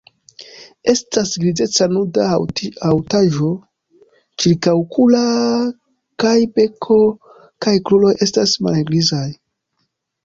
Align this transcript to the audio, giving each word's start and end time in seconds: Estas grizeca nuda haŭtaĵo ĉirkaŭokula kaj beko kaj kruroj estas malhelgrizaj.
Estas 0.93 1.33
grizeca 1.41 1.87
nuda 1.97 2.29
haŭtaĵo 2.29 3.49
ĉirkaŭokula 4.45 5.21
kaj 6.25 6.35
beko 6.57 6.99
kaj 7.67 7.77
kruroj 7.91 8.15
estas 8.29 8.59
malhelgrizaj. 8.69 9.25